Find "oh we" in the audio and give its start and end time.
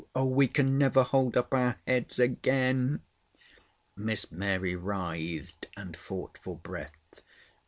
0.15-0.47